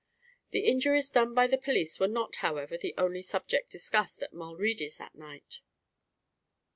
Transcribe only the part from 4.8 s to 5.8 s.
that night.